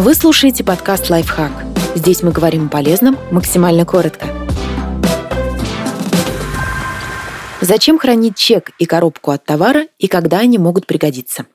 [0.00, 1.50] Вы слушаете подкаст «Лайфхак».
[1.96, 4.26] Здесь мы говорим о полезном максимально коротко.
[7.60, 11.46] Зачем хранить чек и коробку от товара и когда они могут пригодиться?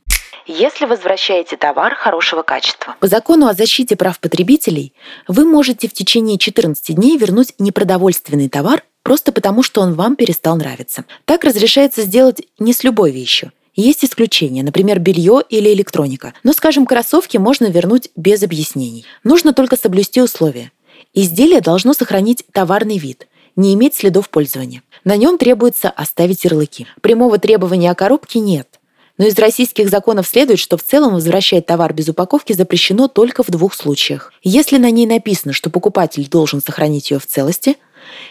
[0.46, 2.98] если возвращаете товар хорошего качества.
[3.00, 4.94] По закону о защите прав потребителей
[5.30, 10.58] вы можете в течение 14 дней вернуть непродовольственный товар просто потому, что он вам перестал
[10.58, 11.06] нравиться.
[11.24, 13.54] Так разрешается сделать не с любой вещью.
[13.76, 16.34] Есть исключения, например, белье или электроника.
[16.44, 19.06] Но, скажем, кроссовки можно вернуть без объяснений.
[19.24, 20.72] Нужно только соблюсти условия.
[21.14, 24.84] Изделие должно сохранить товарный вид, не иметь следов пользования.
[25.04, 26.88] На нем требуется оставить ярлыки.
[27.02, 28.80] Прямого требования о коробке нет.
[29.18, 33.50] Но из российских законов следует, что в целом возвращать товар без упаковки запрещено только в
[33.50, 34.34] двух случаях.
[34.42, 37.78] Если на ней написано, что покупатель должен сохранить ее в целости,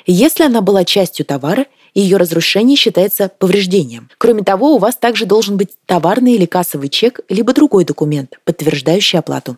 [0.07, 4.11] если она была частью товара, и ее разрушение считается повреждением.
[4.19, 9.19] Кроме того, у вас также должен быть товарный или кассовый чек, либо другой документ, подтверждающий
[9.19, 9.57] оплату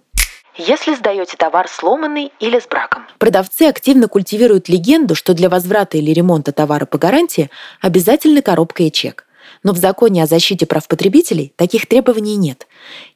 [0.57, 3.03] если сдаете товар сломанный или с браком.
[3.19, 8.93] Продавцы активно культивируют легенду, что для возврата или ремонта товара по гарантии обязательны коробка и
[8.93, 9.27] чек.
[9.63, 12.67] Но в законе о защите прав потребителей таких требований нет.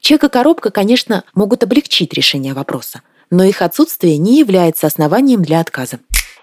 [0.00, 5.60] Чек и коробка, конечно, могут облегчить решение вопроса, но их отсутствие не является основанием для
[5.60, 6.00] отказа.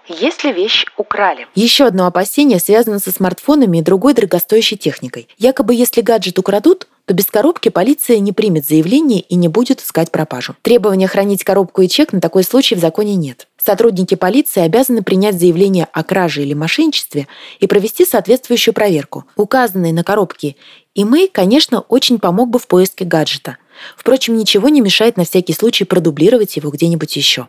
[0.08, 1.46] Если вещь украли.
[1.54, 5.28] Еще одно опасение связано со смартфонами и другой дорогостоящей техникой.
[5.38, 10.10] Якобы если гаджет украдут, то без коробки полиция не примет заявление и не будет искать
[10.10, 10.54] пропажу.
[10.62, 13.46] Требования хранить коробку и чек на такой случай в законе нет.
[13.56, 17.26] Сотрудники полиции обязаны принять заявление о краже или мошенничестве
[17.58, 19.24] и провести соответствующую проверку.
[19.36, 20.56] Указанный на коробке
[20.94, 23.58] имей, конечно, очень помог бы в поиске гаджета.
[23.96, 27.48] Впрочем, ничего не мешает на всякий случай продублировать его где-нибудь еще.